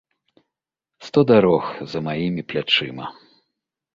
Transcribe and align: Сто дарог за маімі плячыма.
Сто 1.07 1.19
дарог 1.33 1.65
за 1.93 2.01
маімі 2.07 2.41
плячыма. 2.53 3.05